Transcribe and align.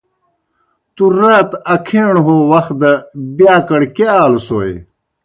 تُوْ 0.95 1.05
رات 1.17 1.49
اکھیݨ 1.73 2.09
ہو 2.25 2.35
وخ 2.51 2.67
دہ 2.79 2.91
بِیاکڑ 3.35 3.81
کیْہ 3.95 4.07
آلوْسوئے؟ 4.23 4.73